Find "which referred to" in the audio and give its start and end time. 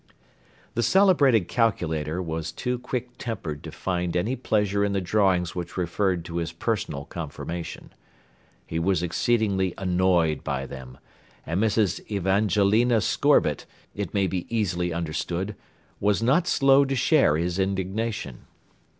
5.53-6.37